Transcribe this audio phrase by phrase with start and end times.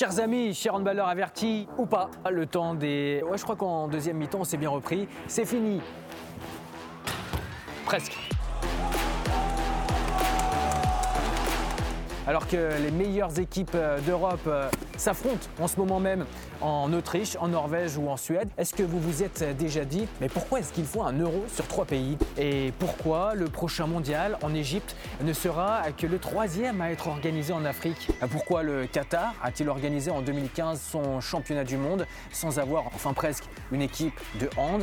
[0.00, 3.22] Chers amis, chers handballeurs avertis, ou pas, le temps des...
[3.28, 5.06] Ouais, je crois qu'en deuxième mi-temps, on s'est bien repris.
[5.26, 5.78] C'est fini.
[7.84, 8.29] Presque.
[12.30, 16.24] Alors que les meilleures équipes euh, d'Europe euh, s'affrontent en ce moment même
[16.60, 20.28] en Autriche, en Norvège ou en Suède, est-ce que vous vous êtes déjà dit, mais
[20.28, 22.16] pourquoi est-ce qu'il faut un euro sur trois pays?
[22.38, 27.52] Et pourquoi le prochain mondial en Égypte ne sera que le troisième à être organisé
[27.52, 28.12] en Afrique?
[28.30, 33.42] Pourquoi le Qatar a-t-il organisé en 2015 son championnat du monde sans avoir, enfin presque,
[33.72, 34.82] une équipe de hand?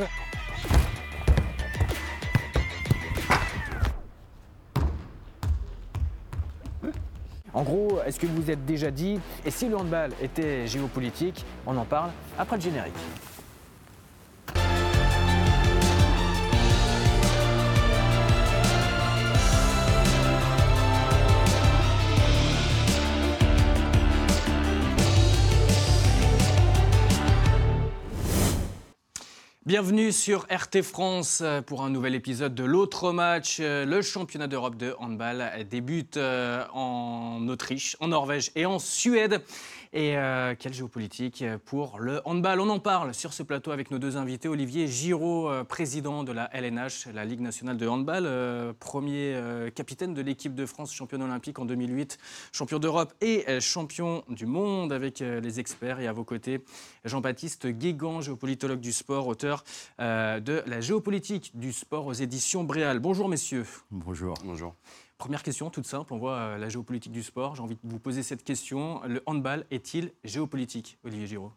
[7.54, 11.44] En gros, est-ce que vous vous êtes déjà dit, et si le handball était géopolitique
[11.66, 12.94] On en parle après le générique.
[29.68, 33.58] Bienvenue sur RT France euh, pour un nouvel épisode de l'autre match.
[33.60, 39.42] Euh, le championnat d'Europe de handball débute euh, en Autriche, en Norvège et en Suède.
[39.92, 42.60] Et euh, quelle géopolitique pour le handball?
[42.60, 44.48] On en parle sur ce plateau avec nos deux invités.
[44.48, 49.70] Olivier Giraud, euh, président de la LNH, la Ligue nationale de handball, euh, premier euh,
[49.70, 52.18] capitaine de l'équipe de France, championne olympique en 2008,
[52.52, 56.00] champion d'Europe et euh, champion du monde avec euh, les experts.
[56.00, 56.62] Et à vos côtés,
[57.04, 59.64] Jean-Baptiste Guégan, géopolitologue du sport, auteur
[60.00, 62.98] euh, de La géopolitique du sport aux éditions Bréal.
[62.98, 63.64] Bonjour messieurs.
[63.90, 64.34] Bonjour.
[64.44, 64.74] Bonjour.
[65.18, 67.56] Première question toute simple, on voit euh, la géopolitique du sport.
[67.56, 69.02] J'ai envie de vous poser cette question.
[69.04, 71.52] Le handball est-il géopolitique, Olivier Giraud?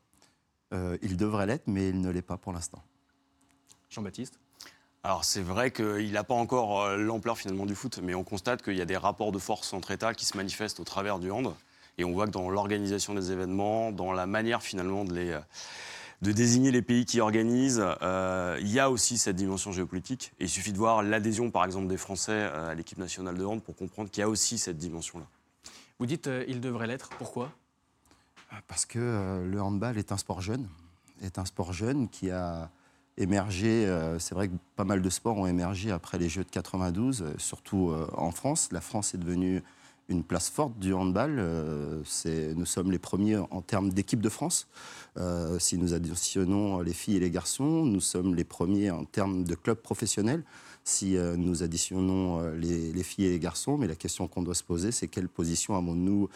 [0.73, 2.83] Euh, il devrait l'être, mais il ne l'est pas pour l'instant.
[3.91, 4.39] Jean-Baptiste?
[5.03, 8.63] Alors c'est vrai qu'il n'a pas encore euh, l'ampleur finalement du foot, mais on constate
[8.63, 11.29] qu'il y a des rapports de force entre États qui se manifestent au travers du
[11.29, 11.53] hand.
[11.99, 15.39] Et on voit que dans l'organisation des événements, dans la manière finalement de, les,
[16.21, 20.33] de désigner les pays qui organisent, euh, il y a aussi cette dimension géopolitique.
[20.39, 23.43] Et il suffit de voir l'adhésion par exemple des Français euh, à l'équipe nationale de
[23.43, 25.25] hand pour comprendre qu'il y a aussi cette dimension-là.
[25.99, 27.51] Vous dites euh, il devrait l'être, pourquoi?
[28.67, 30.67] Parce que euh, le handball est un sport jeune,
[31.21, 32.69] est un sport jeune qui a
[33.17, 33.85] émergé.
[33.85, 37.21] euh, c'est vrai que pas mal de sports ont émergé après les Jeux de 92,
[37.21, 38.69] euh, surtout euh, en France.
[38.71, 39.63] La France est devenue
[40.11, 41.37] une place forte du handball.
[41.39, 42.03] euh,
[42.55, 44.67] nous sommes les premiers en termes d'équipe de France.
[45.17, 49.43] Euh, si nous additionnons les filles et les garçons, nous sommes les premiers en termes
[49.43, 50.43] de clubs professionnels.
[50.83, 54.55] Si euh, nous additionnons les, les filles et les garçons, mais la question qu'on doit
[54.55, 56.29] se poser, c'est quelle position avons-nous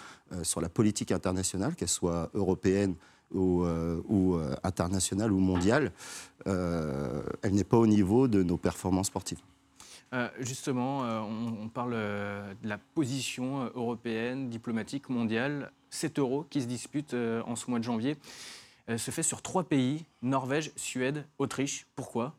[0.43, 2.95] sur la politique internationale, qu'elle soit européenne
[3.33, 3.65] ou,
[4.63, 5.91] internationale ou mondiale,
[6.45, 9.39] elle n'est pas au niveau de nos performances sportives.
[10.15, 15.71] Euh, Justement, euh, on, parle euh, de la position européenne, diplomatique, mondiale.
[15.89, 18.17] Cet euro qui se dispute en ce mois de janvier
[18.97, 21.87] se fait sur trois pays, Norvège, Suède, Autriche.
[21.95, 22.35] Pourquoi?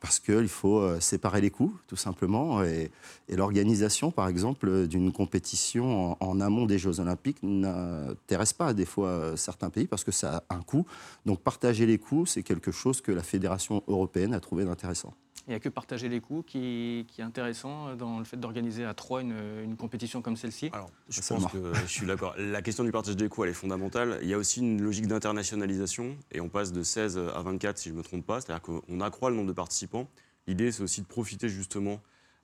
[0.00, 2.62] Parce qu'il faut séparer les coûts, tout simplement.
[2.62, 2.92] Et,
[3.28, 9.70] l'organisation, par exemple, d'une compétition en, amont des Jeux Olympiques n'intéresse pas des fois certains
[9.70, 10.86] pays parce que ça a un coût.
[11.26, 15.12] Donc partager les coûts, c'est quelque chose que la Fédération européenne a trouvé d'intéressant.
[15.48, 18.84] Il n'y a que partager les coûts qui, qui est intéressant dans le fait d'organiser
[18.84, 20.70] à trois une, une compétition comme celle-ci.
[20.72, 22.34] Alors, je pense que je suis d'accord.
[22.36, 24.18] La question du partage des coûts, elle est fondamentale.
[24.22, 27.88] Il y a aussi une logique d'internationalisation et on passe de 16 à 24, si
[27.88, 28.40] je ne me trompe pas.
[28.40, 30.06] C'est-à-dire qu'on accroît le nombre de participants.
[30.46, 32.00] L'idée, c'est aussi de profiter justement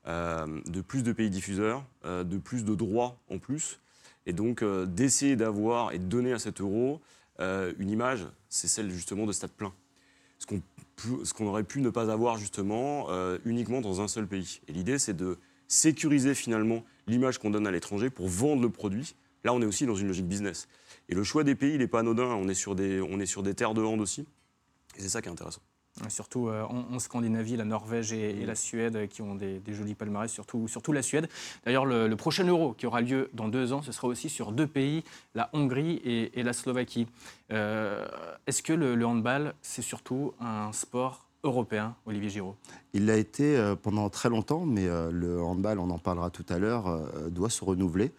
[0.06, 3.80] euh, de plus de pays diffuseurs, euh, de plus de droits en plus,
[4.26, 7.00] et donc euh, d'essayer d'avoir et de donner à cet euro
[7.40, 9.72] euh, une image, c'est celle justement de stade plein.
[10.38, 10.60] Ce qu'on
[10.96, 14.60] ce qu'on aurait pu ne pas avoir justement euh, uniquement dans un seul pays.
[14.68, 15.38] Et l'idée, c'est de
[15.68, 19.16] sécuriser finalement l'image qu'on donne à l'étranger pour vendre le produit.
[19.44, 20.68] Là, on est aussi dans une logique business.
[21.08, 22.24] Et le choix des pays, il n'est pas anodin.
[22.24, 24.22] On est sur des, on est sur des terres de hand aussi.
[24.96, 25.60] Et c'est ça qui est intéressant.
[26.08, 29.60] Surtout euh, en, en Scandinavie, la Norvège et, et la Suède euh, qui ont des,
[29.60, 31.28] des jolis palmarès, surtout, surtout la Suède.
[31.64, 34.50] D'ailleurs, le, le prochain Euro qui aura lieu dans deux ans, ce sera aussi sur
[34.50, 35.04] deux pays,
[35.36, 37.06] la Hongrie et, et la Slovaquie.
[37.52, 38.08] Euh,
[38.48, 42.56] Est-ce que le, le handball, c'est surtout un sport européen, Olivier Giraud?
[42.92, 46.86] Il l'a été pendant très longtemps, mais le handball, on en parlera tout à l'heure,
[47.30, 48.12] doit se renouveler,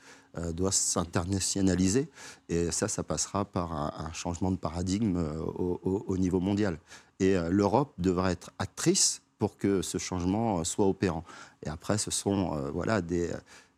[0.54, 2.08] doit s'internationaliser.
[2.50, 6.78] Et ça, ça passera par un, changement de paradigme au, au- au niveau mondial.
[7.20, 11.24] Et euh, l'Europe devrait être actrice pour que ce changement euh, soit opérant.
[11.66, 13.30] Et après, ce sont euh, voilà, des,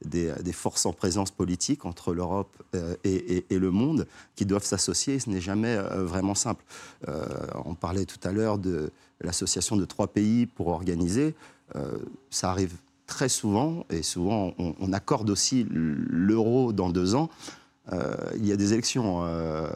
[0.04, 2.56] des, forces en présence politique entre l'Europe
[3.04, 5.20] et, le monde qui doivent s'associer.
[5.20, 6.64] Ce n'est jamais vraiment simple.
[7.66, 8.92] On parlait tout à l'heure de
[9.22, 11.34] l'association de trois pays pour organiser.
[12.30, 12.76] Ça arrive
[13.08, 17.32] très souvent, et souvent on accorde aussi l'euro dans deux ans
[18.36, 19.24] il y a des élections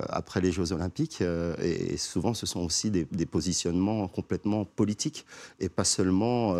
[0.09, 5.25] après les Jeux Olympiques et, souvent ce sont aussi des, des, positionnements complètement politiques
[5.59, 6.53] et pas seulement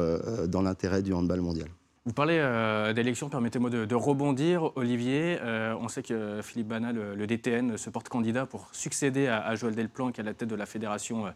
[0.48, 1.68] dans l'intérêt du handball mondial.
[2.06, 4.76] Vous parlez euh, d'élections, permettez-moi de, rebondir.
[4.76, 9.54] Olivier, euh, on sait que Philippe Bana, le, DTN, se porte candidat pour succéder à,
[9.54, 11.32] Joël Delplanque à la tête de la Fédération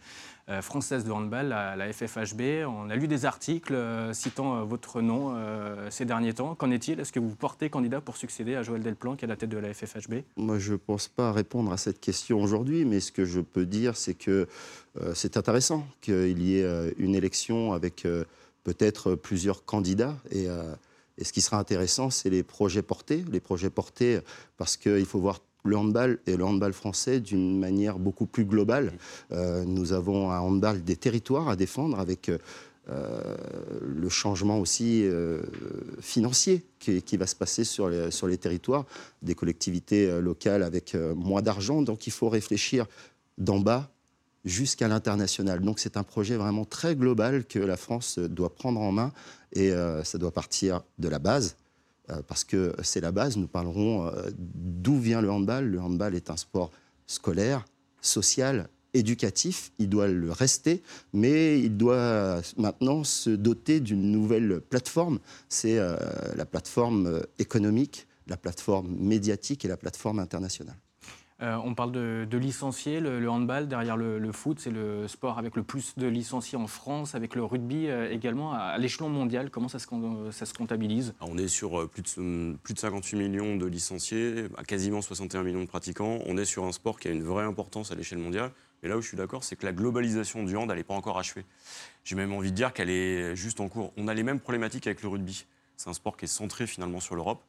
[0.50, 2.66] euh, française de handball, la, la, FFHB.
[2.68, 3.78] On a lu des articles
[4.14, 5.38] citant votre nom
[5.92, 6.56] ces derniers temps.
[6.56, 7.00] Qu'en est-il?
[7.00, 9.72] Est-ce que vous portez candidat pour succéder à Joël Delplanque à la tête de la
[9.72, 13.40] FFHB Moi, je ne pense pas répondre à cette question aujourd'hui, mais ce que je
[13.40, 14.48] peux dire, c'est que
[15.14, 18.08] c'est intéressant qu'il y ait une élection avec
[18.66, 20.18] peut-être plusieurs candidats.
[20.36, 20.76] Euh,
[21.18, 23.24] et, ce qui sera intéressant, c'est les projets portés.
[23.32, 24.20] Les projets portés,
[24.58, 28.92] parce qu'il faut voir le handball et le handball français d'une manière beaucoup plus globale.
[29.32, 33.36] Euh, nous avons un handball des territoires à défendre avec euh,
[33.82, 35.10] le changement aussi
[36.02, 38.86] financier qui, va se passer sur les, sur les territoires,
[39.24, 41.82] des collectivités locales avec moins d'argent.
[41.82, 42.86] Donc il faut réfléchir
[43.40, 43.95] d'en bas
[44.46, 45.60] jusqu'à l'international.
[45.62, 49.12] Donc c'est un projet vraiment très global que la France doit prendre en main
[49.52, 51.58] et euh, ça doit partir de la base.
[52.12, 55.66] Euh, parce que c'est la base, nous parlerons euh, d'où vient le handball.
[55.66, 56.72] Le handball est un sport
[57.08, 57.66] scolaire,
[58.00, 60.82] social, éducatif, il doit le rester,
[61.12, 65.20] mais il doit maintenant se doter d'une nouvelle plateforme.
[65.50, 70.78] C'est la plateforme économique, la plateforme médiatique et la plateforme internationale.
[71.42, 75.64] Euh, on parle de, licenciés, le, handball derrière le, foot, c'est le sport avec le
[75.64, 79.50] plus de licenciés en France, avec le rugby euh, également à, l'échelon mondial.
[79.50, 81.14] Comment ça se, comptabilise?
[81.20, 85.44] On est sur euh, plus de, plus de 58 millions de licenciés, à quasiment 61
[85.44, 86.20] millions de pratiquants.
[86.26, 88.52] On est sur un sport qui a une vraie importance à l'échelle mondiale.
[88.82, 90.94] Mais là où je suis d'accord, c'est que la globalisation du hand, elle n'est pas
[90.94, 91.46] encore achevée.
[92.06, 93.92] J'ai même envie de dire qu'elle est juste en cours.
[93.98, 95.46] On a les mêmes problématiques avec le rugby.
[95.76, 97.44] C'est un sport qui est centré finalement sur l'Europe.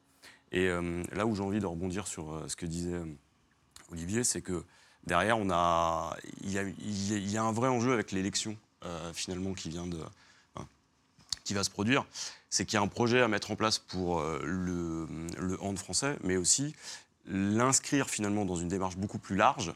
[0.51, 0.69] Et
[1.13, 2.95] là où j'ai envie de rebondir sur ce que disait
[3.93, 4.65] Olivier, c'est que
[5.07, 9.87] derrière, on a, il, y a, un vrai enjeu avec l'élection euh, finalement qui vient
[9.87, 9.99] de,
[11.45, 12.05] qui va se produire.
[12.51, 15.07] C'est qu'il y a un projet à mettre en place pour euh, le,
[15.61, 16.75] hand français, mais aussi
[17.27, 19.71] l'inscrire finalement dans une démarche beaucoup plus large,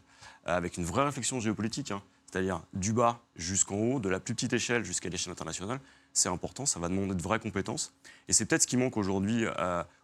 [0.46, 2.02] euh, avec une vraie réflexion géopolitique, hein.
[2.30, 5.80] c'est-à-dire du bas jusqu'en haut, de la plus petite échelle jusqu'à l'échelle internationale.
[6.12, 7.92] C'est important, ça va demander de vraies compétences.
[8.26, 9.44] Et c'est peut-être ce qui manque aujourd'hui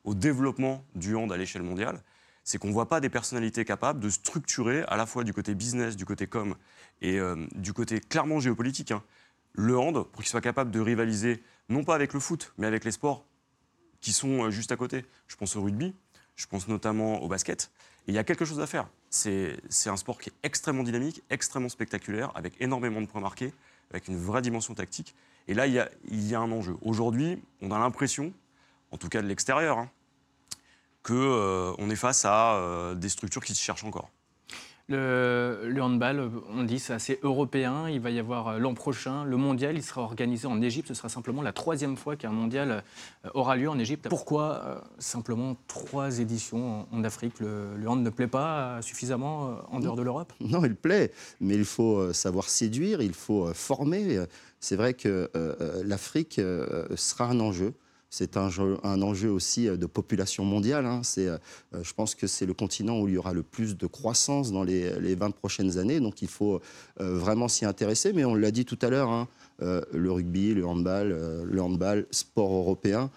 [0.04, 2.00] au développement du hand à l'échelle mondiale
[2.46, 5.54] c'est qu'on ne voit pas des personnalités capables de structurer à la fois du côté
[5.54, 6.54] business, du côté com
[7.02, 8.92] et euh, du côté clairement géopolitique.
[8.92, 9.02] Hein.
[9.52, 12.84] Le hand, pour qu'il soit capable de rivaliser, non pas avec le foot, mais avec
[12.84, 13.26] les sports
[14.00, 15.04] qui sont euh, juste à côté.
[15.26, 15.92] Je pense au rugby,
[16.36, 17.72] je pense notamment au basket.
[18.06, 18.88] il y a quelque chose à faire.
[19.10, 23.52] C'est un sport qui est extrêmement dynamique, extrêmement spectaculaire, avec énormément de points marqués,
[23.90, 25.16] avec une vraie dimension tactique.
[25.48, 26.76] Et là, il y a, il y a un enjeu.
[26.82, 28.32] Aujourd'hui, on a l'impression,
[28.92, 29.90] en tout cas de l'extérieur, hein,
[31.06, 34.10] qu'on euh, est face à euh, des structures qui se cherchent encore.
[34.88, 37.88] Le, handball, on dit, c'est assez européen.
[37.88, 39.76] Il va y avoir euh, l'an prochain le mondial.
[39.76, 40.88] Il sera organisé en Égypte.
[40.88, 42.84] Ce sera simplement la troisième fois qu'un mondial
[43.34, 44.08] aura lieu en Égypte.
[44.08, 47.40] Pourquoi simplement trois éditions en, Afrique?
[47.40, 50.32] Le, le, hand ne plaît pas suffisamment en dehors de l'Europe?
[50.40, 54.24] Non, il plaît, mais il faut savoir séduire, il faut former.
[54.60, 55.30] C'est vrai que
[55.84, 56.40] l'Afrique
[56.96, 57.74] sera un enjeu.
[58.08, 58.48] C'est un,
[58.82, 60.86] un, enjeu aussi euh, de population mondiale.
[60.86, 61.02] Hein.
[61.18, 61.38] Euh,
[61.82, 64.62] je pense que c'est le continent où il y aura le plus de croissance dans
[64.62, 66.00] les, les 20 prochaines années.
[66.00, 66.60] Donc il faut
[67.00, 68.12] euh, vraiment s'y intéresser.
[68.12, 69.28] Mais on l'a dit tout à l'heure, hein,
[69.60, 71.08] le rugby, le handball,
[71.44, 73.10] le handball, sport européen.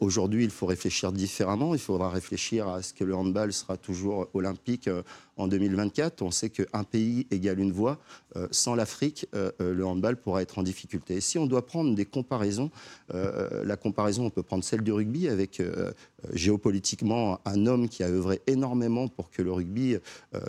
[0.00, 1.74] Aujourd'hui, il faut réfléchir différemment.
[1.74, 4.88] Il faudra réfléchir à ce que le handball sera toujours olympique
[5.36, 6.22] en 2024.
[6.22, 7.98] On sait qu'un pays égale une voix.
[8.36, 11.20] Euh, sans l'Afrique, euh, euh, le handball pourra être en difficulté.
[11.20, 12.70] si on doit prendre des comparaisons,
[13.12, 15.62] la comparaison, on peut prendre celle du rugby avec
[16.32, 19.96] géopolitiquement un homme qui a œuvré énormément pour que le rugby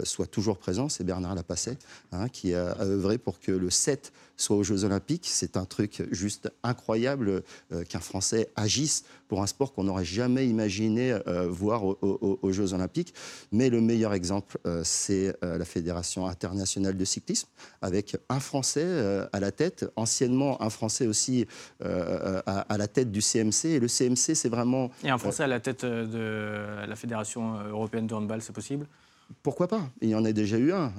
[0.04, 1.78] soit toujours présent, c'est Bernard Lapasset,
[2.12, 5.28] hein, qui a, œuvré pour que le 7 soit aux Jeux Olympiques.
[5.30, 7.44] C'est un truc juste incroyable
[7.90, 11.18] qu'un Français agisse pour un sport qu'on n'aurait jamais imaginé
[11.48, 13.14] voir aux, Jeux Olympiques.
[13.52, 17.48] Mais le meilleur exemple, c'est la Fédération internationale de cyclisme,
[17.82, 21.48] avec un Français euh, à la tête, anciennement un Français aussi
[21.84, 23.66] euh, à, la tête du CMC.
[23.66, 24.90] Et le CMC, c'est vraiment...
[25.04, 26.06] Et un Français à la tête euh,
[26.86, 28.88] de la Fédération européenne de handball, c'est possible?
[29.44, 29.90] Pourquoi pas?
[30.02, 30.92] Il y en a déjà eu un.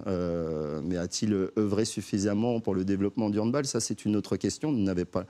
[0.83, 3.67] mais a-t-il œuvré suffisamment pour le développement du handball?
[3.67, 4.73] Ça, c'est une autre question.
[4.73, 5.27] Nous n'avons pas,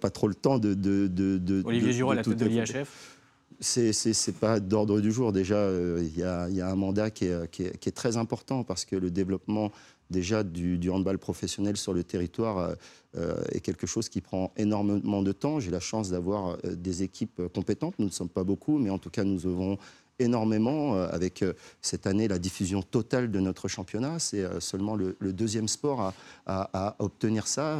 [0.00, 0.74] pas, trop le temps de.
[0.74, 3.14] de, de Olivier Giraud à la tête de l'IHF
[3.60, 5.32] c'est pas d'ordre du jour.
[5.32, 5.68] Déjà,
[5.98, 9.72] il y, a un mandat qui est, qui, est, très important parce que le développement
[10.10, 12.74] déjà du, handball professionnel sur le territoire euh,
[13.16, 15.60] euh, est quelque chose qui prend énormément de temps.
[15.60, 17.94] J'ai la chance d'avoir euh, des équipes compétentes.
[17.98, 19.78] Nous ne sommes pas beaucoup, mais en tout cas, nous avons
[20.18, 21.44] énormément avec
[21.80, 24.18] cette année la diffusion totale de notre championnat.
[24.18, 26.12] C'est seulement le, deuxième sport
[26.46, 27.78] à, obtenir ça,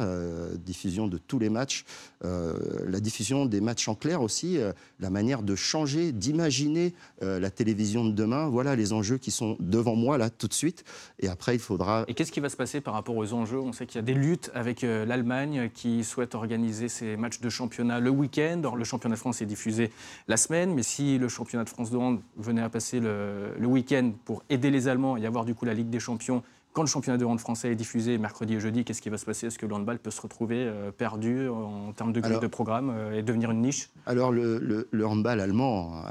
[0.57, 1.85] diffusion de tous les matchs,
[2.23, 4.57] la diffusion des matchs en clair aussi,
[4.99, 8.47] la manière de changer, d'imaginer la télévision de demain.
[8.47, 10.83] Voilà les enjeux qui sont devant moi là tout de suite.
[11.19, 12.05] Et après, il faudra.
[12.07, 13.59] Et qu'est-ce qui va se passer par rapport aux enjeux?
[13.59, 17.49] On sait qu'il y a des luttes avec l'Allemagne qui souhaite organiser ses matchs de
[17.49, 18.61] championnat le week-end.
[18.75, 19.91] Le championnat de France est diffusé
[20.27, 21.97] la semaine, mais si le championnat de France de
[22.37, 25.89] venait à passer le, week-end pour aider les Allemands et avoir du coup la Ligue
[25.89, 26.43] des Champions,
[26.73, 29.25] quand le championnat de hand français est diffusé mercredi et jeudi, qu'est-ce qui va se
[29.25, 29.47] passer?
[29.47, 32.91] Est-ce que le handball peut se retrouver euh, perdu en termes de grille de programme
[32.91, 33.89] euh, et devenir une niche?
[34.05, 36.03] Alors le, handball allemand,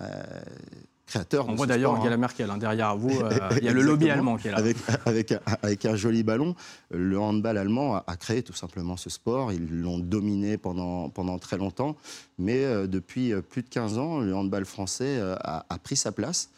[1.16, 2.18] euh, on voit d'ailleurs Angela hein.
[2.18, 4.58] Merkel, hein, derrière vous, euh, il y a le lobby allemand qui est là.
[4.58, 6.54] Avec, avec, avec un joli ballon,
[6.90, 9.52] le handball allemand a, créé tout simplement ce sport.
[9.52, 11.96] Ils l'ont dominé pendant, pendant très longtemps.
[12.38, 16.50] Mais euh, depuis euh, plus de 15 ans, le handball français a, pris sa place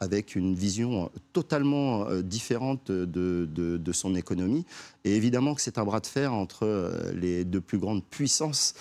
[0.00, 4.64] avec une vision totalement différente de, de, son économie.
[5.04, 8.74] Et évidemment que c'est un bras de fer entre les deux plus grandes puissances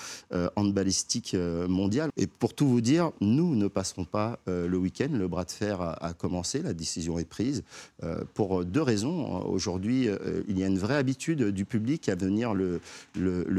[0.55, 1.35] handballistiques
[1.67, 2.09] mondiales.
[2.17, 5.81] Et pour tout vous dire, nous ne passerons pas le week-end le bras de fer
[5.81, 7.63] a, commencé, la décision est prise,
[8.03, 9.43] euh, pour deux raisons.
[9.45, 12.81] Aujourd'hui, euh, il y a une vraie habitude du public à venir le,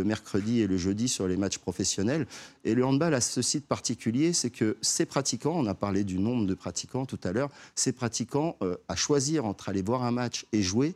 [0.04, 2.26] mercredi et le jeudi sur les matchs professionnels.
[2.64, 6.18] Et le handball a ce site particulier, c'est que ces pratiquants, on a parlé du
[6.18, 10.10] nombre de pratiquants tout à l'heure, ces pratiquants, euh, à choisir entre aller voir un
[10.10, 10.94] match et jouer,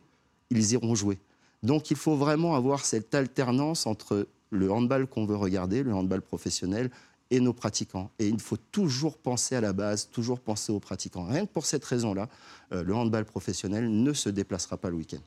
[0.50, 1.18] ils iront jouer.
[1.64, 6.20] Donc il faut vraiment avoir cette alternance entre le handball qu'on veut regarder, le handball
[6.20, 6.90] professionnel,
[7.30, 8.10] et nos pratiquants.
[8.18, 11.24] Et il faut toujours penser à la base, toujours penser aux pratiquants.
[11.24, 12.28] Rien que pour cette raison-là,
[12.72, 15.22] euh, le handball professionnel ne se déplacera pas le week-end.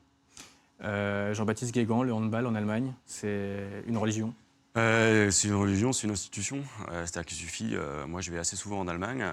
[0.84, 4.34] Euh, Jean-Baptiste Guégan, le handball en Allemagne, c'est une religion?
[4.78, 6.64] Euh, c'est une religion, c'est une institution.
[6.88, 7.76] C'est-à-dire qu'il suffit.
[8.08, 9.26] moi, je vais assez souvent en Allemagne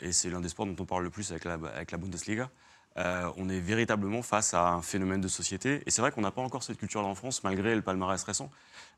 [0.00, 2.50] et c'est l'un des sports dont on parle le plus avec la, Bundesliga.
[2.96, 5.82] on est véritablement face à un phénomène de société.
[5.86, 8.50] Et c'est vrai qu'on n'a pas encore cette culture-là en France, malgré le palmarès récent.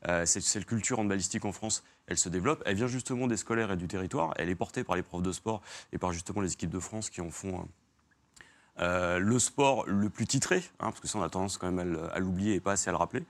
[0.08, 2.62] Euh, cette, culture en balistique en France, elle se développe.
[2.66, 4.34] Elle vient justement des scolaires et du territoire.
[4.36, 5.62] Elle est portée par les profs de sport
[5.92, 7.66] et par justement les équipes de France qui en font
[8.80, 11.96] euh, le sport le plus titré, hein, parce que ça on a tendance quand même
[12.12, 13.22] à l'oublier et pas assez à le rappeler.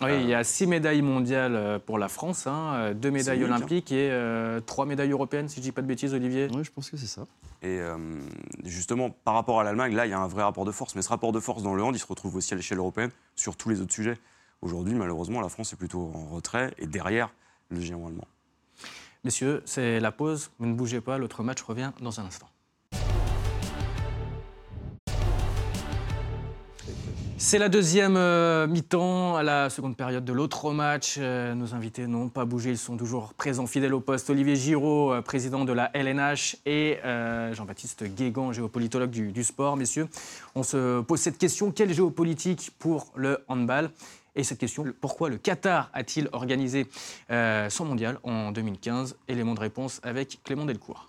[0.00, 3.46] Oui, il y a six médailles mondiales pour la France, hein, deux médailles hein.
[3.46, 6.48] olympiques et euh, trois médailles européennes, si je ne dis pas de bêtises, Olivier.
[6.52, 7.22] Oui, je pense que c'est ça.
[7.62, 7.80] Et
[8.64, 10.94] justement, par rapport à l'Allemagne, là, il y a un vrai rapport de force.
[10.94, 13.10] Mais ce rapport de force dans le hand, il se retrouve aussi à l'échelle européenne
[13.34, 14.16] sur tous les autres sujets.
[14.62, 17.30] Aujourd'hui, malheureusement, la France est plutôt en retrait et derrière
[17.70, 18.26] le géant allemand.
[19.24, 20.50] Messieurs, c'est la pause.
[20.58, 22.48] Vous ne bougez pas, l'autre match revient dans un instant.
[27.40, 31.14] C'est la deuxième euh, mi-temps, la seconde période de l'autre match.
[31.18, 34.28] Euh, nos invités n'ont pas bougé, ils sont toujours présents, fidèles au poste.
[34.28, 36.98] Olivier Giraud, euh, président de la LNH, et
[37.52, 39.76] Jean-Baptiste Guégan, géopolitologue du, du, sport.
[39.76, 40.08] Messieurs,
[40.56, 43.90] on se pose cette question quelle géopolitique pour le handball?
[44.34, 46.88] Et cette question, pourquoi le Qatar a-t-il organisé
[47.30, 51.08] son mondial en 2015 Élément de réponse avec Clément Delcourt.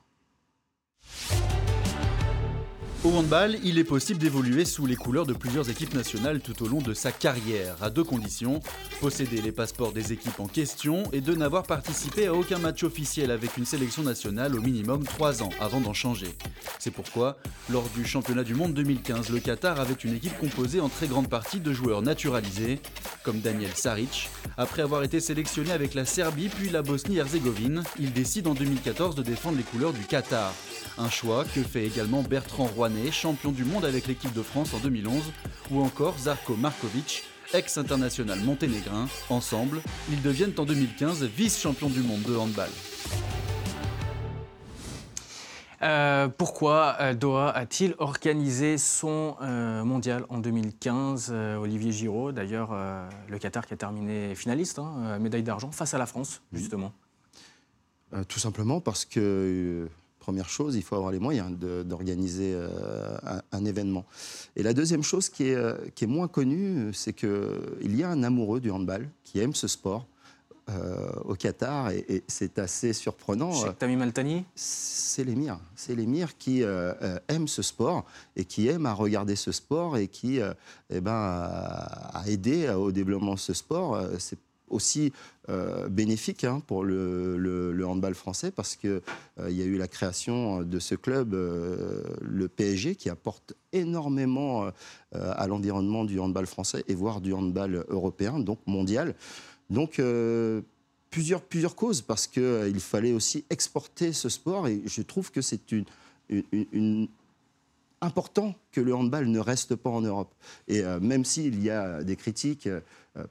[3.05, 6.67] Au handball, il est possible d'évoluer sous les couleurs de plusieurs équipes nationales tout au
[6.67, 8.59] long de sa carrière, à deux conditions
[8.99, 13.31] posséder les passeports des équipes en question et de n'avoir participé à aucun match officiel
[13.31, 16.35] avec une sélection nationale au minimum trois ans avant d'en changer.
[16.79, 17.37] C'est pourquoi,
[17.69, 21.29] lors du championnat du monde 2015, le Qatar avait une équipe composée en très grande
[21.29, 22.81] partie de joueurs naturalisés,
[23.23, 24.29] comme Daniel Saric.
[24.57, 29.23] Après avoir été sélectionné avec la Serbie puis la Bosnie-Herzégovine, il décide en 2014 de
[29.23, 30.53] défendre les couleurs du Qatar.
[30.97, 34.79] Un choix que fait également Bertrand Rouanet, champion du monde avec l'équipe de France en
[34.79, 35.31] 2011,
[35.71, 39.07] ou encore Zarko Markovic, ex-international monténégrin.
[39.29, 42.69] Ensemble, ils deviennent en 2015 vice-champion du monde de handball.
[45.81, 52.71] Euh, pourquoi euh, Doha a-t-il organisé son euh, mondial en 2015 Olivier Giraud, d'ailleurs,
[53.27, 56.91] le Qatar qui a terminé finaliste, hein, médaille d'argent, face à la France, justement.
[58.27, 59.87] tout simplement parce que
[60.29, 63.17] première chose, il faut avoir les moyens d'organiser euh,
[63.51, 64.05] un, événement.
[64.55, 68.09] Et la deuxième chose qui est, euh, qui est moins connue, c'est qu'il y a
[68.09, 70.05] un amoureux du handball qui aime ce sport.
[70.69, 73.51] Euh, au Qatar et, c'est assez surprenant.
[73.79, 75.59] Tami Maltani C'est l'émir.
[75.75, 76.61] C'est l'émir qui
[77.27, 78.05] aime ce sport
[78.35, 80.39] et qui aime à regarder ce sport et qui
[80.91, 83.99] eh ben, a aidé au développement de ce sport.
[84.19, 84.37] C'est
[84.69, 85.11] aussi
[85.49, 89.01] euh, bénéfique hein, pour le, handball français parce qu'il
[89.39, 94.69] euh, y a eu la création de ce club, euh, le PSG, qui apporte énormément
[95.11, 99.15] à l'environnement du handball français et voire du handball européen, donc mondial.
[99.69, 100.01] Donc
[101.11, 105.71] plusieurs, plusieurs causes parce qu'il fallait aussi exporter ce sport et je trouve que c'est
[105.71, 107.07] une
[108.01, 110.33] important que le handball ne reste pas en Europe.
[110.67, 112.69] Et même s'il y a des critiques,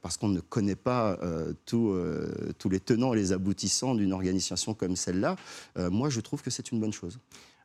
[0.02, 1.18] parce qu'on ne connaît pas
[1.64, 1.94] tous
[2.70, 5.37] les tenants et les aboutissants d'une organisation comme celle-là,
[5.76, 7.18] moi je trouve que c'est une bonne chose.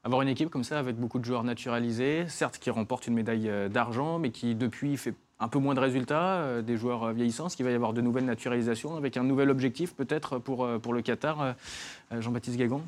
[0.05, 3.51] Avoir une équipe comme ça avec beaucoup de joueurs naturalisés, certes qui remporte une médaille
[3.69, 7.47] d'argent, mais qui depuis fait un peu moins de résultats, euh, des joueurs euh, vieillissants
[7.47, 10.79] Est-ce qu'il va y avoir de nouvelles naturalisations avec un nouvel objectif peut-être pour, euh,
[10.79, 11.55] pour le Qatar
[12.11, 12.81] Jean-Baptiste Gagon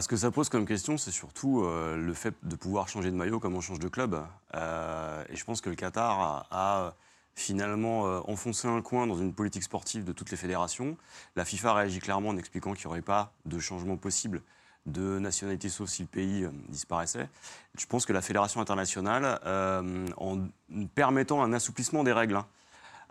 [0.00, 3.40] Ce que ça pose comme question, c'est surtout le fait de pouvoir changer de maillot
[3.40, 4.14] comme on change de club.
[4.54, 6.94] et je pense que le Qatar a,
[7.34, 10.96] finalement enfoncé un coin dans une politique sportive de toutes les fédérations.
[11.36, 14.42] La FIFA réagit clairement en expliquant qu'il n'y aurait pas de changement possible
[14.88, 17.28] de nationalité, sauf si le pays euh, disparaissait.
[17.76, 20.48] Je pense que la Fédération internationale, euh, en
[20.94, 22.46] permettant un assouplissement des règles, hein,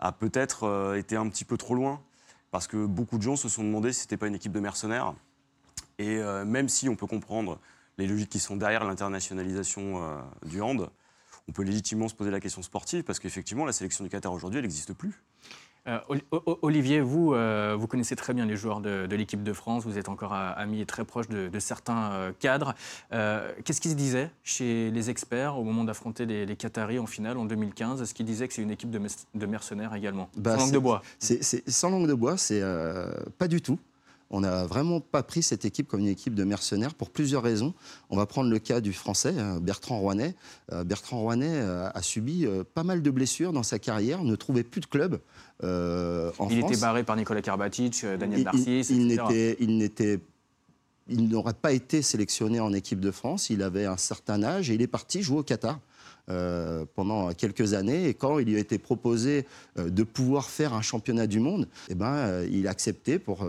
[0.00, 2.00] a peut-être euh, été un petit peu trop loin,
[2.50, 4.60] parce que beaucoup de gens se sont demandé si ce n'était pas une équipe de
[4.60, 5.14] mercenaires.
[5.98, 7.58] Et même si on peut comprendre
[7.98, 10.90] les logiques qui sont derrière l'internationalisation du hand,
[11.48, 14.58] on peut légitimement se poser la question sportive, parce qu'effectivement, la sélection du Qatar aujourd'hui,
[14.58, 15.22] elle n'existe plus.
[15.86, 15.98] Euh,
[16.62, 20.10] Olivier, vous, euh, vous connaissez très bien les joueurs de, l'équipe de France, vous êtes
[20.10, 22.74] encore ami et très proche de, certains euh, cadres.
[23.10, 27.46] Qu'est-ce qui se disait chez les experts au moment d'affronter les, Qataris en finale en
[27.46, 30.28] 2015 Est-ce qu'ils disaient que c'est une équipe de, mercenaires également?
[30.36, 32.62] Bah, Sans langue de bois Sans langue de bois, c'est
[33.38, 33.78] pas du tout.
[34.30, 37.74] On n'a vraiment pas pris cette équipe comme une équipe de mercenaires pour plusieurs raisons.
[38.10, 40.34] On va prendre le cas du français, euh, Bertrand Rouanet.
[40.72, 44.64] Euh, Bertrand Rouanet euh, a subi pas mal de blessures dans sa carrière, ne trouvait
[44.64, 45.20] plus de club
[45.62, 46.52] en France.
[46.52, 49.20] Il était barré par Nicolas Karabatic, Daniel Narcisse, il,
[49.60, 50.20] il n'était
[51.08, 53.50] il n'aurait pas été sélectionné en équipe de France.
[53.50, 55.80] Il avait un certain âge et il est parti jouer au Qatar.
[56.30, 58.06] Euh, pendant quelques années.
[58.06, 59.46] Et quand il lui a été proposé
[59.78, 63.46] euh, de pouvoir faire un championnat du monde, eh ben, euh, il a accepté pour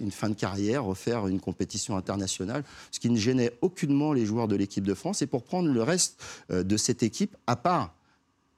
[0.00, 4.48] une fin de carrière refaire une compétition internationale, ce qui ne gênait aucunement les joueurs
[4.48, 5.20] de l'équipe de France.
[5.20, 7.94] Et pour prendre le reste de cette équipe, à part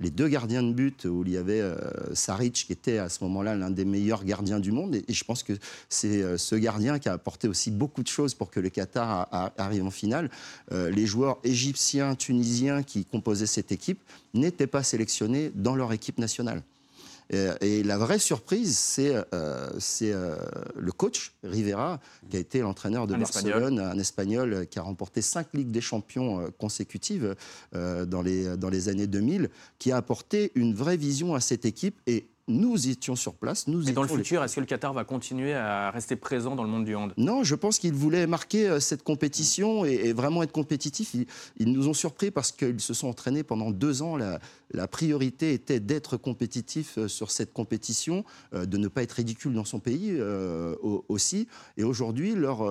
[0.00, 1.76] les deux gardiens de but où il y avait euh,
[2.14, 4.96] Saric qui était à ce moment-là l'un des meilleurs gardiens du monde.
[4.96, 5.52] Et, je pense que
[5.88, 9.28] c'est euh, ce gardien qui a apporté aussi beaucoup de choses pour que le Qatar
[9.58, 10.30] arrive en finale.
[10.72, 14.00] Euh, les joueurs égyptiens, tunisiens qui composaient cette équipe
[14.32, 16.62] n'étaient pas sélectionnés dans leur équipe nationale.
[17.32, 19.70] Euh, et, la vraie surprise, c'est euh,
[20.02, 20.36] euh,
[20.76, 25.48] le coach Rivera, qui a été l'entraîneur de Barcelone, un Espagnol qui a remporté cinq
[25.54, 27.34] Ligues des Champions consécutives
[27.72, 32.00] dans, les, dans les années 2000, qui a apporté une vraie vision à cette équipe
[32.06, 33.66] et nous étions sur place.
[33.68, 36.64] Nous Et dans le futur, est-ce que le Qatar va continuer à rester présent dans
[36.64, 37.12] le monde du hand?
[37.16, 41.14] Non, je pense qu'ils voulaient marquer euh, cette compétition et, vraiment être compétitifs.
[41.58, 44.16] Ils, nous ont surpris parce qu'ils se sont entraînés pendant deux ans.
[44.16, 44.40] La,
[44.72, 49.54] la priorité était d'être compétitif euh, sur cette compétition, euh, de ne pas être ridicule
[49.54, 50.20] dans son pays
[51.08, 51.46] aussi.
[51.76, 52.64] Et aujourd'hui, leur,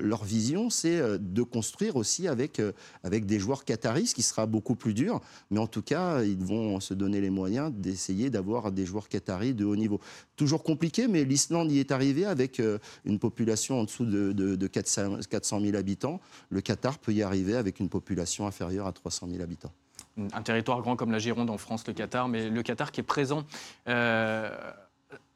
[0.00, 2.60] leur vision, c'est de construire aussi avec,
[3.02, 5.20] avec des joueurs qataris, ce qui sera beaucoup plus dur.
[5.50, 9.15] Mais en tout cas, ils vont se donner les moyens d'essayer d'avoir des joueurs qataris
[9.20, 10.00] de haut niveau.
[10.36, 15.60] Toujours compliqué, mais l'Islande y est arrivée avec euh, une population en dessous de, 400,
[15.60, 16.20] 000 habitants.
[16.50, 19.72] Le Qatar peut y arriver avec une population inférieure à 300 000 habitants
[20.32, 23.04] un territoire grand comme la Gironde en France, le Qatar, mais le Qatar qui est
[23.04, 23.44] présent
[23.86, 24.48] euh,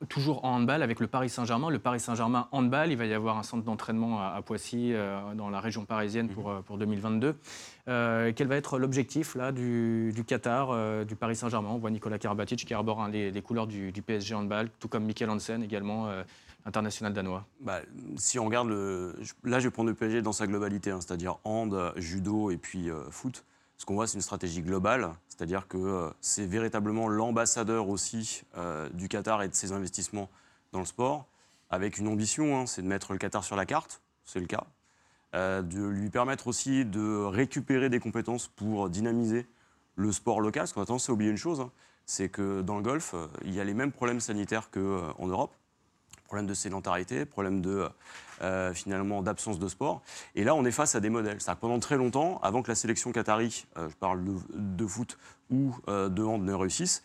[0.09, 1.71] toujours en handball avec le Paris Saint-Germain.
[1.71, 5.51] Le Paris Saint-Germain handball, il va y avoir un centre d'entraînement à, Poissy, euh, dans
[5.51, 6.63] la région parisienne pour, mhm.
[6.63, 7.37] pour 2022.
[7.87, 11.71] quel va être l'objectif là du, Qatar, du Paris Saint-Germain?
[11.71, 15.63] On voit Nicolas Karabatic qui arbore les, couleurs du, PSG handball, tout comme Mikkel Hansen
[15.63, 16.09] également.
[16.65, 17.81] international danois bah,
[18.17, 19.15] Si on regarde le.
[19.45, 22.89] Là, je vais prendre le PSG dans sa globalité, hein, c'est-à-dire hand, judo et puis
[23.11, 23.45] foot.
[23.81, 28.91] Ce qu'on voit, c'est une stratégie globale, c'est-à-dire que euh, c'est véritablement l'ambassadeur aussi euh,
[28.91, 30.29] du Qatar et de ses investissements
[30.73, 31.25] dans le sport,
[31.71, 34.67] avec une ambition, hein, c'est de mettre le Qatar sur la carte, c'est le cas,
[35.35, 39.47] euh, de lui permettre aussi de récupérer des compétences pour dynamiser
[39.97, 41.71] le sport local, parce qu'on a tendance à oublier une chose, hein,
[42.05, 43.15] c'est que dans le golf,
[43.47, 45.55] il y a les mêmes problèmes sanitaires qu'en Europe.
[46.25, 47.89] Problème de sédentarité, problème de
[48.43, 50.01] euh, finalement d'absence de sport.
[50.35, 51.43] Et là, on est face à des modèles.
[51.43, 54.25] cest pendant très longtemps, avant que la sélection qatari, euh, je parle
[54.55, 55.19] de, foot
[55.51, 57.03] ou euh, de hand, ne réussisse,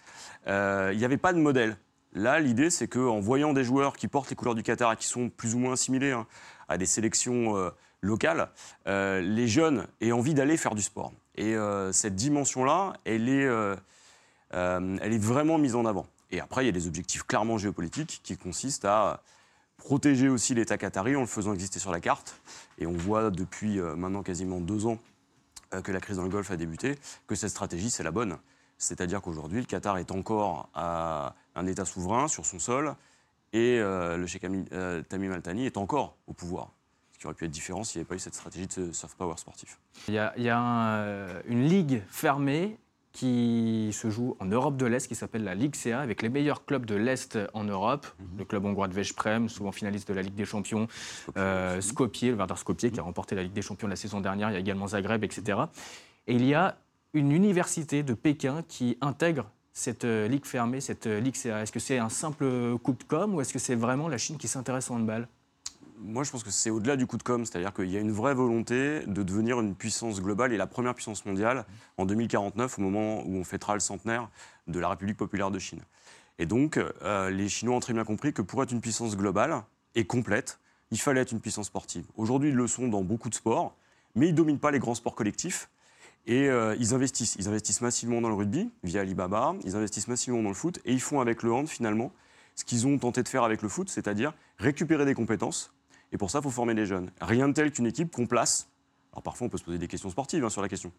[0.47, 1.75] il n'y avait pas de modèle.
[2.13, 5.07] Là, l'idée, c'est qu'en voyant des joueurs qui portent les couleurs du Qatar et qui
[5.07, 6.25] sont plus ou moins assimilés hein,
[6.69, 8.49] à des sélections locales,
[8.85, 11.11] les jeunes aient envie d'aller faire du sport.
[11.35, 11.53] Et
[11.91, 13.49] cette dimension-là, elle est,
[14.51, 16.05] elle est vraiment mise en avant.
[16.31, 19.21] Et après, il y a des objectifs clairement géopolitiques qui consistent à
[19.77, 22.41] protéger aussi l'État qatari en le faisant exister sur la carte.
[22.77, 24.97] Et on voit depuis euh, maintenant quasiment deux ans
[25.73, 28.37] euh, que la crise dans le Golfe a débuté, que cette stratégie, c'est la bonne.
[28.77, 32.95] C'est-à-dire qu'aujourd'hui, le Qatar est encore un État souverain sur son sol
[33.53, 34.41] et euh, le Cheikh
[35.07, 36.71] Tamim Al-Thani est encore au pouvoir.
[37.13, 39.17] Ce qui aurait pu être différent s'il n'y avait pas eu cette stratégie de soft
[39.17, 39.79] power sportif.
[40.09, 40.33] Il y a,
[41.47, 42.77] une ligue fermée
[43.15, 46.65] qui se joue en Europe de l'Est, qui s'appelle la Ligue CA, avec les meilleurs
[46.65, 48.05] clubs de l'Est en Europe.
[48.19, 48.39] Mhm.
[48.39, 50.87] Le club hongrois de Veszprem, souvent finaliste de la Ligue des Champions.
[51.37, 54.49] Euh, Skopje, le Vardar Skopje, qui a remporté la Ligue des Champions la saison dernière.
[54.49, 55.59] Il y a également Zagreb, etc.
[56.27, 56.77] Et il y a
[57.13, 61.61] une université de Pékin qui intègre cette euh, ligue fermée, cette euh, ligue CA.
[61.61, 64.37] Est-ce que c'est un simple coup de com ou est-ce que c'est vraiment la Chine
[64.37, 65.29] qui s'intéresse au handball?
[65.97, 68.11] Moi, je pense que c'est au-delà du coup de com', c'est-à-dire qu'il y a une
[68.11, 71.65] vraie volonté de devenir une puissance globale et la première puissance mondiale
[71.97, 74.29] en 2049, au moment où on fêtera le centenaire
[74.67, 75.81] de la République populaire de Chine.
[76.37, 79.63] Et donc, euh, les Chinois ont très bien compris que pour être une puissance globale
[79.95, 80.59] et complète,
[80.91, 82.05] il fallait être une puissance sportive.
[82.17, 83.75] Aujourd'hui, ils le sont dans beaucoup de sports,
[84.15, 85.69] mais ils ne dominent pas les grands sports collectifs.
[86.27, 87.35] Et euh, ils investissent.
[87.37, 90.91] Ils investissent massivement dans le rugby via Alibaba, ils investissent massivement dans le foot, et
[90.91, 92.11] ils font avec le hand finalement
[92.55, 95.74] ce qu'ils ont tenté de faire avec le foot, c'est-à-dire récupérer des compétences
[96.15, 97.11] et pour ça, il faut former des jeunes.
[97.19, 98.69] Rien de tel qu'une équipe qu'on place.
[99.11, 100.93] Alors parfois, on peut se poser des questions sportives hein, sur la question.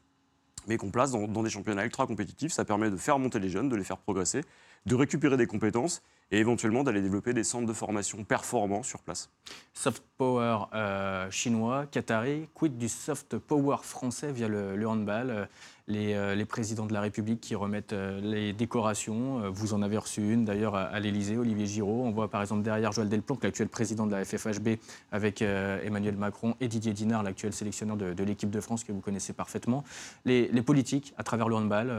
[0.68, 3.70] Mais qu'on place dans des championnats ultra compétitifs, ça permet de faire monter les jeunes,
[3.70, 4.42] de les faire progresser,
[4.84, 9.30] de récupérer des compétences et éventuellement d'aller développer des centres de formation performants sur place.
[9.72, 15.46] Soft power euh, chinois, qatari, quid du soft power français via le, handball euh,
[15.88, 20.44] euh, les, présidents de la République qui remettent les décorations, vous en avez reçu une
[20.44, 22.02] d'ailleurs à, l'Élysée, Olivier Giraud.
[22.04, 24.80] On voit par exemple derrière Joël Delplomp, l'actuel président de la FFHB,
[25.12, 29.32] avec Emmanuel Macron et Didier Dinard, l'actuel sélectionneur de, l'équipe de France que vous connaissez
[29.32, 29.84] parfaitement.
[30.24, 31.92] Les politiques à travers le handball,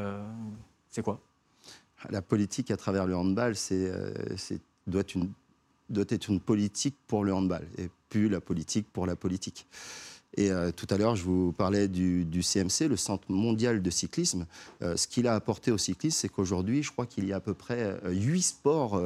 [0.90, 1.22] c'est quoi?
[2.10, 4.14] La politique à travers le handball, c'est, euh,
[4.86, 5.16] doit, être
[6.30, 9.68] une, politique pour le handball et plus la politique pour la politique.
[10.36, 14.46] Et euh, tout à l'heure, je vous parlais du, CMC, le Centre mondial de cyclisme.
[14.84, 17.40] Euh, ce qu'il a apporté au cyclisme, c'est qu'aujourd'hui, je crois qu'il y a à
[17.40, 19.02] peu près huit sports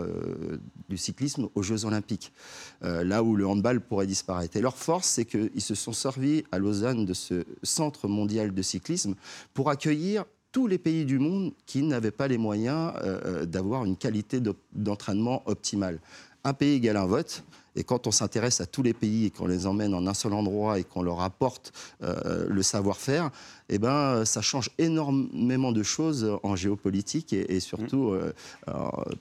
[0.89, 2.34] du cyclisme aux Jeux Olympiques,
[2.82, 4.58] là où le handball pourrait disparaître.
[4.58, 8.62] Et leur force, c'est qu'ils se sont servis à Lausanne de ce Centre mondial de
[8.62, 9.15] cyclisme
[9.54, 13.86] pour accueillir tous les pays du monde qui n'avaient pas les moyens euh, euh, d'avoir
[13.86, 14.42] une qualité
[14.74, 16.00] d'entraînement optimale.
[16.43, 17.43] Un pays égale un vote.
[17.75, 20.34] Et quand on s'intéresse à tous les pays et qu'on les emmène en un seul
[20.34, 21.71] endroit et qu'on leur apporte
[22.04, 23.32] euh, le savoir-faire,
[23.69, 28.15] eh ben, ça change énormément de choses en géopolitique et, surtout mmh.
[28.15, 28.34] euh,
[28.67, 28.73] euh,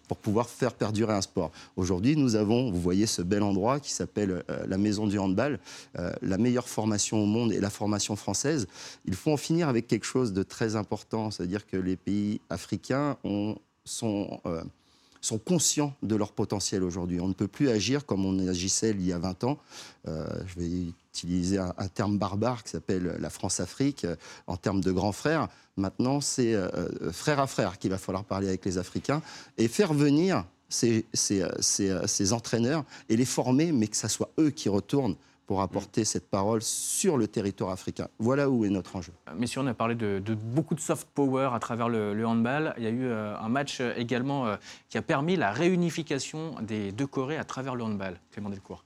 [0.08, 1.52] pour pouvoir faire perdurer un sport.
[1.76, 5.60] Aujourd'hui, nous avons, vous voyez ce bel endroit qui s'appelle la Maison du Handball,
[5.94, 8.66] la meilleure formation au monde et la formation française.
[9.04, 13.16] Il faut en finir avec quelque chose de très important, c'est-à-dire que les pays africains
[13.22, 14.40] ont, sont
[15.20, 17.20] sont conscients de leur potentiel aujourd'hui.
[17.20, 19.58] On ne peut plus agir comme on agissait il y a 20 ans.
[20.08, 20.70] Euh, je vais
[21.12, 25.48] utiliser un, terme barbare qui s'appelle la France-Afrique euh, en termes de grands frères.
[25.76, 29.22] Maintenant, c'est euh, frère à frère qu'il va falloir parler avec les Africains
[29.58, 34.68] et faire venir ces, ces entraîneurs et les former, mais que ce soit eux qui
[34.68, 35.16] retournent
[35.50, 38.06] pour apporter cette parole sur le territoire africain.
[38.20, 39.12] Voilà où est notre enjeu.
[39.28, 42.72] Euh, Messieurs, on a parlé de, beaucoup de soft power à travers le, handball.
[42.78, 44.54] Il y a eu euh, un match euh, également
[44.88, 48.20] qui a permis la réunification des deux Corées à travers le handball.
[48.30, 48.84] Clément Delcourt.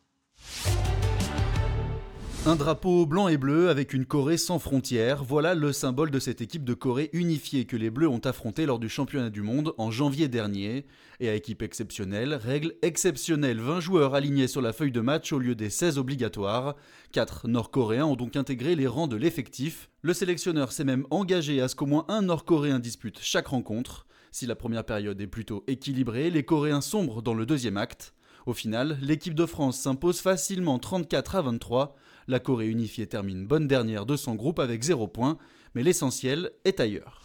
[2.46, 6.42] Un drapeau blanc et bleu avec une Corée sans frontières, voilà le symbole de cette
[6.42, 9.90] équipe de Corée unifiée que les Bleus ont affronté lors du championnat du monde en
[9.90, 10.84] janvier dernier.
[11.20, 15.38] Et à équipe exceptionnelle, règle exceptionnelle, 20 joueurs alignés sur la feuille de match au
[15.38, 16.76] lieu des 16 obligatoires.
[17.12, 19.88] 4 Nord-Coréens ont donc intégré les rangs de l'effectif.
[20.02, 24.06] Le sélectionneur s'est même engagé à ce qu'au moins un Nord-Coréen dispute chaque rencontre.
[24.32, 28.12] Si la première période est plutôt équilibrée, les Coréens sombrent dans le deuxième acte.
[28.44, 31.96] Au final, l'équipe de France s'impose facilement 34 à 23.
[32.26, 35.36] La Corée unifiée termine bonne dernière de son groupe avec 0 points,
[35.74, 37.20] mais l'essentiel est ailleurs.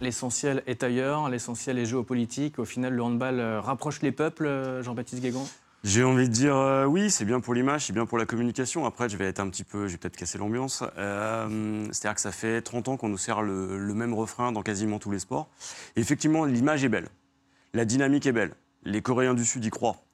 [0.00, 2.58] L'essentiel est ailleurs, l'essentiel est géopolitique.
[2.58, 5.46] Au final, le handball euh, rapproche les peuples, euh, Jean-Baptiste Guégan?
[5.84, 8.84] J'ai envie de dire euh, oui, c'est bien pour l'image, c'est bien pour la communication.
[8.84, 10.82] Après, je vais être un petit peu, je vais peut-être casser l'ambiance.
[10.96, 15.10] C'est-à-dire que ça fait 30 ans qu'on nous sert le, même refrain dans quasiment tous
[15.10, 15.48] les sports.
[15.94, 17.08] effectivement, l'image est belle,
[17.72, 18.54] la dynamique est belle.
[18.82, 20.05] Les Coréens du Sud y croient.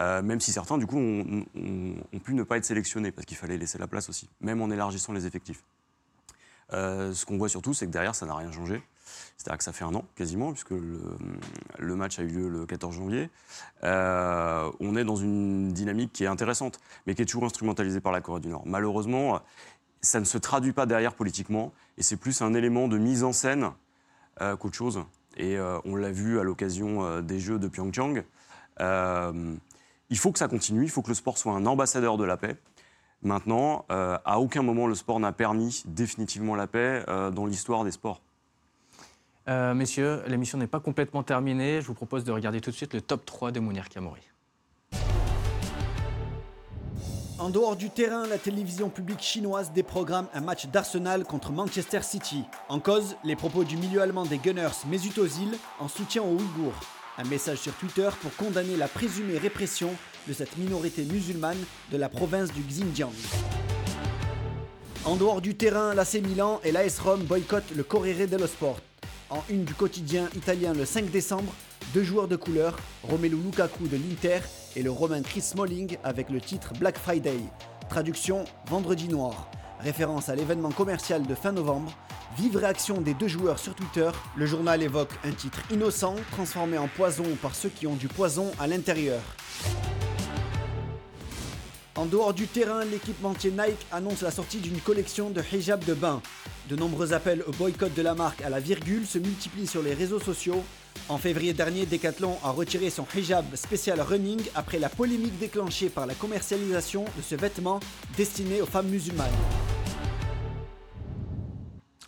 [0.00, 3.58] Euh, même si certains, du coup, ont, pu ne pas être sélectionnés, parce qu'il fallait
[3.58, 5.62] laisser la place aussi, même en élargissant les effectifs.
[6.72, 8.82] Euh, ce qu'on voit surtout, c'est que derrière, ça n'a rien changé.
[9.36, 12.94] C'est-à-dire que ça fait un an, quasiment, puisque le, match a eu lieu le 14
[12.94, 13.28] janvier.
[13.82, 18.12] Euh, on est dans une dynamique qui est intéressante, mais qui est toujours instrumentalisée par
[18.12, 18.62] la Corée du Nord.
[18.66, 19.40] Malheureusement,
[20.00, 23.32] ça ne se traduit pas derrière politiquement, et c'est plus un élément de mise en
[23.32, 23.70] scène
[24.38, 25.04] qu'autre chose.
[25.36, 28.22] Et on l'a vu à l'occasion des Jeux de Pyeongchang
[30.10, 32.36] il faut que ça continue, il faut que le sport soit un ambassadeur de la
[32.36, 32.56] paix.
[33.22, 37.84] Maintenant, euh, à aucun moment le sport n'a permis définitivement la paix euh, dans l'histoire
[37.84, 38.20] des sports.
[39.48, 41.80] Euh, messieurs, l'émission n'est pas complètement terminée.
[41.80, 44.20] Je vous propose de regarder tout de suite le top 3 de Mounir Kamouri.
[47.38, 52.44] En dehors du terrain, la télévision publique chinoise déprogramme un match d'Arsenal contre Manchester City.
[52.68, 56.99] En cause, les propos du milieu allemand des Gunners Mesut Ozil en soutien aux Ouïghours.
[57.20, 59.90] Un message sur Twitter pour condamner la présumée répression
[60.26, 61.58] de cette minorité musulmane
[61.92, 63.12] de la province du Xinjiang.
[65.04, 68.80] En dehors du terrain, l'AC Milan et l'AS Rome boycottent le Corriere dello Sport.
[69.28, 71.52] En une du quotidien italien le 5 décembre,
[71.92, 74.40] deux joueurs de couleur, Romelu Lukaku de l'Inter
[74.74, 77.40] et le Romain Chris Smalling avec le titre Black Friday.
[77.90, 79.50] Traduction Vendredi Noir.
[79.82, 81.92] Référence à l'événement commercial de fin novembre.
[82.36, 84.10] Vive réaction des deux joueurs sur Twitter.
[84.36, 88.52] Le journal évoque un titre innocent transformé en poison par ceux qui ont du poison
[88.60, 89.20] à l'intérieur.
[91.96, 96.20] En dehors du terrain, l'équipementier Nike annonce la sortie d'une collection de hijab de bain.
[96.68, 99.94] De nombreux appels au boycott de la marque à la virgule se multiplient sur les
[99.94, 100.62] réseaux sociaux.
[101.08, 106.06] En février dernier, Decathlon a retiré son hijab spécial running après la polémique déclenchée par
[106.06, 107.80] la commercialisation de ce vêtement
[108.16, 109.28] destiné aux femmes musulmanes.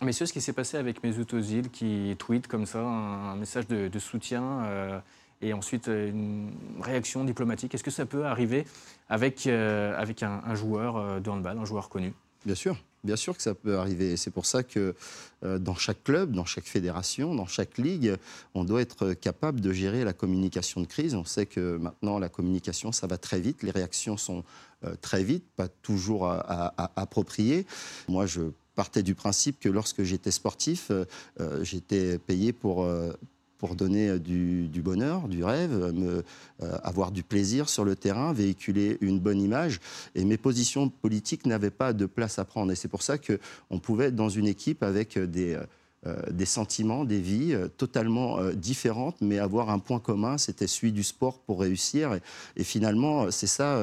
[0.03, 3.99] Messieurs, ce qui s'est passé avec Mesut Ozil qui tweet comme ça un message de,
[3.99, 4.99] soutien euh,
[5.41, 8.65] et ensuite euh, une réaction diplomatique, est-ce que ça peut arriver
[9.07, 12.13] avec, euh, avec un, joueur de handball, un joueur connu?
[12.45, 14.17] Bien sûr, bien sûr que ça peut arriver.
[14.17, 14.93] C'est pour ça que
[15.41, 18.17] dans chaque club, dans chaque fédération, dans chaque ligue,
[18.53, 21.15] on doit être capable de gérer la communication de crise.
[21.15, 23.63] On sait que maintenant, la communication, ça va très vite.
[23.63, 24.43] Les réactions sont
[24.99, 27.65] très vite, pas toujours appropriées.
[28.09, 28.41] Moi, je
[28.75, 31.05] partais du principe que lorsque j'étais sportif, euh,
[31.39, 33.13] euh, j'étais payé pour, euh,
[33.57, 36.25] pour donner du, bonheur, du rêve,
[36.59, 39.79] avoir du plaisir sur le terrain, véhiculer une bonne image.
[40.15, 42.73] Et mes positions politiques n'avaient pas de place à prendre.
[42.73, 45.57] Et c'est pour ça qu'on pouvait être dans une équipe avec des...
[46.31, 51.39] des sentiments, des vies totalement différentes, mais avoir un point commun, c'était celui du sport
[51.39, 52.19] pour réussir.
[52.57, 53.81] Et, finalement, c'est ça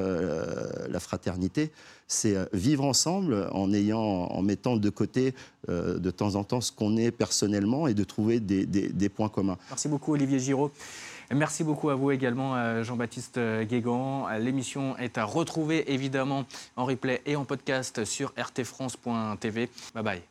[0.89, 1.71] la fraternité
[2.11, 5.35] c'est euh, vivre ensemble en, ayant, en mettant de côté
[5.69, 9.57] euh, de temps en temps ce qu'on est personnellement et de trouver des, points communs.
[9.71, 10.71] Merci beaucoup Olivier Giraud.
[11.33, 14.29] Merci beaucoup à vous également, euh, Jean-Baptiste Guégan.
[14.41, 16.45] L'émission est à retrouver évidemment
[16.77, 19.71] en replay et en podcast sur rtfrance.tv.
[19.95, 20.23] Bye bye.